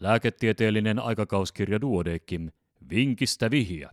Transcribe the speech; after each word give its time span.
Lääketieteellinen 0.00 0.98
aikakauskirja 0.98 1.80
Duodekim. 1.80 2.50
Vinkistä 2.90 3.50
vihja. 3.50 3.90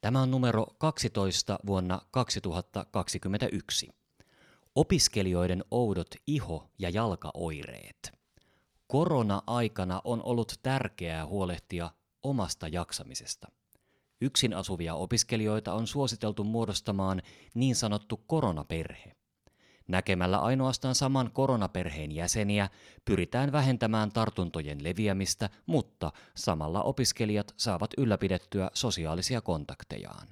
Tämä 0.00 0.22
on 0.22 0.30
numero 0.30 0.66
12 0.78 1.58
vuonna 1.66 2.00
2021. 2.10 3.90
Opiskelijoiden 4.74 5.64
oudot 5.70 6.14
iho- 6.26 6.70
ja 6.78 6.90
jalkaoireet. 6.90 8.12
Korona-aikana 8.86 10.00
on 10.04 10.22
ollut 10.22 10.54
tärkeää 10.62 11.26
huolehtia 11.26 11.90
omasta 12.22 12.68
jaksamisesta. 12.68 13.48
Yksin 14.20 14.54
asuvia 14.54 14.94
opiskelijoita 14.94 15.74
on 15.74 15.86
suositeltu 15.86 16.44
muodostamaan 16.44 17.22
niin 17.54 17.76
sanottu 17.76 18.16
koronaperhe. 18.26 19.16
Näkemällä 19.88 20.38
ainoastaan 20.38 20.94
saman 20.94 21.30
koronaperheen 21.32 22.12
jäseniä 22.12 22.68
pyritään 23.04 23.52
vähentämään 23.52 24.12
tartuntojen 24.12 24.84
leviämistä, 24.84 25.50
mutta 25.66 26.12
samalla 26.34 26.82
opiskelijat 26.82 27.54
saavat 27.56 27.90
ylläpidettyä 27.98 28.70
sosiaalisia 28.74 29.40
kontaktejaan. 29.40 30.28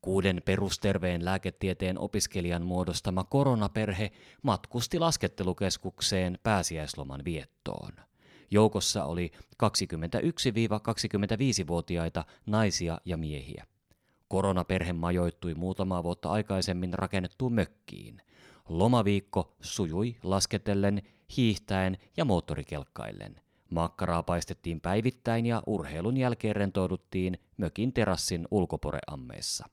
Kuuden 0.00 0.42
perusterveen 0.44 1.24
lääketieteen 1.24 1.98
opiskelijan 1.98 2.62
muodostama 2.62 3.24
koronaperhe 3.24 4.12
matkusti 4.42 4.98
laskettelukeskukseen 4.98 6.38
pääsiäisloman 6.42 7.24
viettoon. 7.24 7.92
Joukossa 8.50 9.04
oli 9.04 9.32
21-25-vuotiaita 9.62 12.24
naisia 12.46 12.98
ja 13.04 13.16
miehiä. 13.16 13.66
Koronaperhe 14.28 14.92
majoittui 14.92 15.54
muutamaa 15.54 16.02
vuotta 16.02 16.30
aikaisemmin 16.30 16.94
rakennettuun 16.94 17.54
mökkiin. 17.54 18.22
Lomaviikko 18.68 19.56
sujui 19.60 20.16
lasketellen, 20.22 21.02
hiihtäen 21.36 21.98
ja 22.16 22.24
moottorikelkkaillen. 22.24 23.40
Makkaraa 23.70 24.22
paistettiin 24.22 24.80
päivittäin 24.80 25.46
ja 25.46 25.62
urheilun 25.66 26.16
jälkeen 26.16 26.56
rentouduttiin 26.56 27.38
mökin 27.56 27.92
terassin 27.92 28.48
ulkoporeammeessa. 28.50 29.68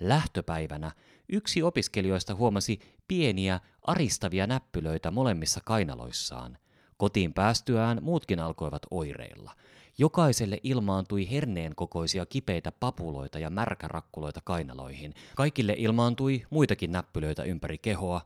Lähtöpäivänä 0.00 0.90
yksi 1.28 1.62
opiskelijoista 1.62 2.34
huomasi 2.34 2.78
pieniä 3.08 3.60
aristavia 3.82 4.46
näppylöitä 4.46 5.10
molemmissa 5.10 5.60
kainaloissaan. 5.64 6.58
Kotiin 6.98 7.34
päästyään 7.34 7.98
muutkin 8.02 8.40
alkoivat 8.40 8.82
oireilla. 8.90 9.52
Jokaiselle 9.98 10.60
ilmaantui 10.62 11.30
herneen 11.30 11.74
kokoisia 11.74 12.26
kipeitä 12.26 12.72
papuloita 12.72 13.38
ja 13.38 13.50
märkärakkuloita 13.50 14.40
kainaloihin. 14.44 15.14
Kaikille 15.36 15.74
ilmaantui 15.78 16.46
muitakin 16.50 16.92
näppylöitä 16.92 17.42
ympäri 17.42 17.78
kehoa. 17.78 18.20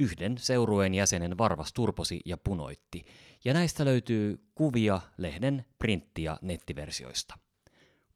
Yhden 0.00 0.38
seurueen 0.38 0.94
jäsenen 0.94 1.38
varvas 1.38 1.72
turposi 1.72 2.20
ja 2.24 2.36
punoitti. 2.36 3.04
Ja 3.44 3.54
näistä 3.54 3.84
löytyy 3.84 4.46
kuvia 4.54 5.00
lehden 5.18 5.64
printti- 5.78 6.22
ja 6.22 6.38
nettiversioista. 6.42 7.38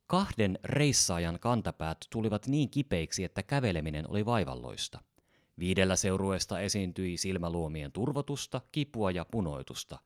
Kahden 0.07 0.59
reissaajan 0.65 1.39
kantapäät 1.41 1.99
tulivat 2.11 2.47
niin 2.47 2.71
kipeiksi, 2.71 3.25
että 3.25 3.43
käveleminen 3.43 4.11
oli 4.11 4.27
vaivalloista. 4.27 4.99
Viidellä 5.59 5.97
seurueesta 5.97 6.61
esiintyi 6.61 7.17
silmäluomien 7.17 7.93
turvotusta, 7.93 8.61
kipua 8.73 9.11
ja 9.11 9.25
punoitusta. 9.25 9.99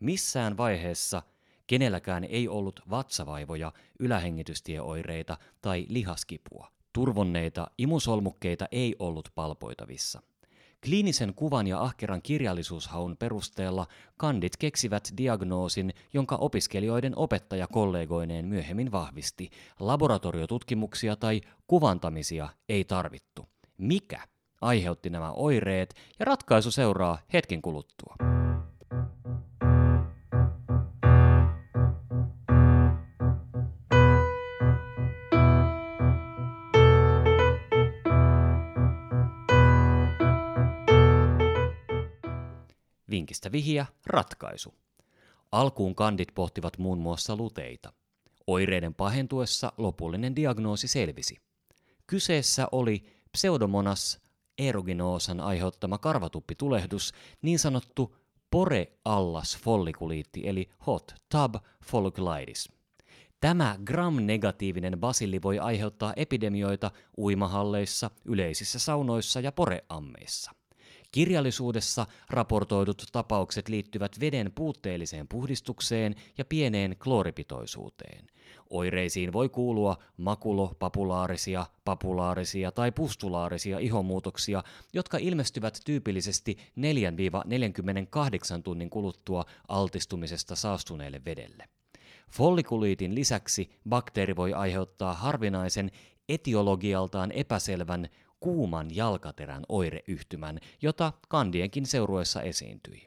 Missään 0.00 0.56
vaiheessa 0.56 1.22
kenelläkään 1.66 2.24
ei 2.24 2.48
ollut 2.48 2.80
vatsavaivoja, 2.90 3.72
ylähengitystieoireita 3.98 5.36
tai 5.60 5.86
lihaskipua. 5.88 6.68
Turvonneita 6.92 7.66
imusolmukkeita 7.78 8.68
ei 8.72 8.96
ollut 8.98 9.28
palpoitavissa. 9.34 10.22
Kliinisen 10.84 11.34
kuvan 11.34 11.66
ja 11.66 11.82
ahkeran 11.82 12.22
kirjallisuushaun 12.22 13.16
perusteella 13.16 13.86
kandit 14.16 14.56
keksivät 14.56 15.12
diagnoosin, 15.16 15.94
jonka 16.12 16.36
opiskelijoiden 16.36 17.18
opettaja 17.18 17.66
kollegoineen 17.66 18.46
myöhemmin 18.46 18.92
vahvisti. 18.92 19.50
Laboratoriotutkimuksia 19.80 21.16
tai 21.16 21.40
kuvantamisia 21.66 22.48
ei 22.68 22.84
tarvittu. 22.84 23.48
Mikä 23.78 24.20
aiheutti 24.60 25.10
nämä 25.10 25.32
oireet 25.32 25.94
ja 26.18 26.24
ratkaisu 26.24 26.70
seuraa 26.70 27.18
hetken 27.32 27.62
kuluttua. 27.62 28.16
Vinkistä 43.10 43.52
vihiä, 43.52 43.86
ratkaisu. 44.06 44.74
Alkuun 45.52 45.94
kandit 45.94 46.28
pohtivat 46.34 46.78
muun 46.78 46.98
muassa 46.98 47.36
luteita. 47.36 47.92
Oireiden 48.46 48.94
pahentuessa 48.94 49.72
lopullinen 49.78 50.36
diagnoosi 50.36 50.88
selvisi. 50.88 51.36
Kyseessä 52.06 52.68
oli 52.72 53.04
pseudomonas 53.32 54.23
aerogenoosan 54.60 55.40
aiheuttama 55.40 55.98
karvatuppitulehdus, 55.98 57.12
niin 57.42 57.58
sanottu 57.58 58.16
pore-allas 58.50 59.58
follikuliitti 59.58 60.48
eli 60.48 60.70
hot 60.86 61.14
tub 61.28 61.54
folliculitis. 61.84 62.68
Tämä 63.40 63.76
gram-negatiivinen 63.84 65.00
basilli 65.00 65.42
voi 65.42 65.58
aiheuttaa 65.58 66.12
epidemioita 66.16 66.90
uimahalleissa, 67.18 68.10
yleisissä 68.24 68.78
saunoissa 68.78 69.40
ja 69.40 69.52
poreammeissa. 69.52 70.52
Kirjallisuudessa 71.14 72.06
raportoidut 72.30 73.04
tapaukset 73.12 73.68
liittyvät 73.68 74.20
veden 74.20 74.52
puutteelliseen 74.54 75.28
puhdistukseen 75.28 76.14
ja 76.38 76.44
pieneen 76.44 76.96
klooripitoisuuteen. 76.98 78.26
Oireisiin 78.70 79.32
voi 79.32 79.48
kuulua 79.48 79.96
makulo, 80.16 80.72
papulaarisia, 80.78 81.66
papulaarisia 81.84 82.72
tai 82.72 82.92
pustulaarisia 82.92 83.78
ihomuutoksia, 83.78 84.62
jotka 84.92 85.18
ilmestyvät 85.18 85.78
tyypillisesti 85.84 86.58
4-48 88.58 88.62
tunnin 88.62 88.90
kuluttua 88.90 89.44
altistumisesta 89.68 90.56
saastuneelle 90.56 91.20
vedelle. 91.24 91.64
Follikuliitin 92.30 93.14
lisäksi 93.14 93.70
bakteeri 93.88 94.36
voi 94.36 94.52
aiheuttaa 94.52 95.14
harvinaisen 95.14 95.90
etiologialtaan 96.28 97.32
epäselvän 97.32 98.08
kuuman 98.44 98.96
jalkaterän 98.96 99.62
oireyhtymän, 99.68 100.58
jota 100.82 101.12
kandienkin 101.28 101.86
seuruessa 101.86 102.42
esiintyi. 102.42 103.06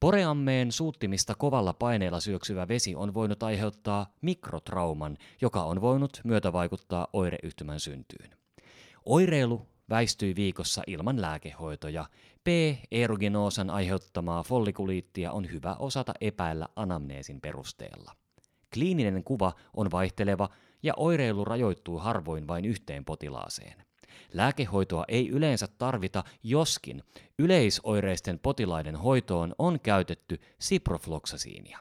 Poreammeen 0.00 0.72
suuttimista 0.72 1.34
kovalla 1.34 1.72
paineella 1.72 2.20
syöksyvä 2.20 2.68
vesi 2.68 2.94
on 2.94 3.14
voinut 3.14 3.42
aiheuttaa 3.42 4.06
mikrotrauman, 4.20 5.16
joka 5.40 5.62
on 5.62 5.80
voinut 5.80 6.20
myötävaikuttaa 6.24 7.08
oireyhtymän 7.12 7.80
syntyyn. 7.80 8.30
Oireilu 9.04 9.66
väistyi 9.90 10.36
viikossa 10.36 10.82
ilman 10.86 11.20
lääkehoitoja. 11.20 12.04
P-erogenoosan 12.44 13.70
aiheuttamaa 13.70 14.42
follikuliittia 14.42 15.32
on 15.32 15.52
hyvä 15.52 15.76
osata 15.78 16.12
epäillä 16.20 16.68
anamneesin 16.76 17.40
perusteella. 17.40 18.12
Kliininen 18.74 19.24
kuva 19.24 19.52
on 19.74 19.90
vaihteleva 19.90 20.48
ja 20.82 20.94
oireilu 20.96 21.44
rajoittuu 21.44 21.98
harvoin 21.98 22.48
vain 22.48 22.64
yhteen 22.64 23.04
potilaaseen. 23.04 23.87
Lääkehoitoa 24.32 25.04
ei 25.08 25.28
yleensä 25.28 25.68
tarvita, 25.78 26.24
joskin 26.42 27.02
yleisoireisten 27.38 28.38
potilaiden 28.38 28.96
hoitoon 28.96 29.54
on 29.58 29.80
käytetty 29.80 30.40
siprofloksasiinia. 30.58 31.78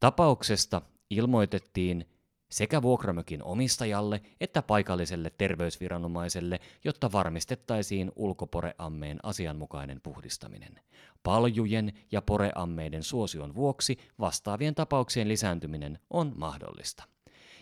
Tapauksesta 0.00 0.82
ilmoitettiin 1.10 2.06
sekä 2.50 2.82
vuokramökin 2.82 3.42
omistajalle 3.42 4.22
että 4.40 4.62
paikalliselle 4.62 5.30
terveysviranomaiselle, 5.38 6.60
jotta 6.84 7.12
varmistettaisiin 7.12 8.12
ulkoporeammeen 8.16 9.18
asianmukainen 9.22 10.00
puhdistaminen. 10.00 10.80
Paljujen 11.22 11.92
ja 12.12 12.22
poreammeiden 12.22 13.02
suosion 13.02 13.54
vuoksi 13.54 13.98
vastaavien 14.20 14.74
tapauksien 14.74 15.28
lisääntyminen 15.28 15.98
on 16.10 16.32
mahdollista. 16.36 17.04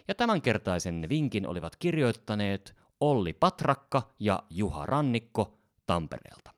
Ja 0.09 0.15
tämänkertaisen 0.15 1.07
vinkin 1.09 1.47
olivat 1.47 1.77
kirjoittaneet 1.77 2.77
Olli 3.01 3.33
Patrakka 3.33 4.03
ja 4.19 4.43
Juha 4.51 4.87
Rannikko 4.87 5.59
Tampereelta. 5.87 6.51